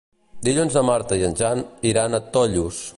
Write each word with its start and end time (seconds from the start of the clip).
Dilluns 0.47 0.77
na 0.77 0.83
Marta 0.87 1.19
i 1.21 1.27
en 1.29 1.37
Jan 1.43 1.63
iran 1.93 2.17
a 2.17 2.23
Tollos. 2.37 2.83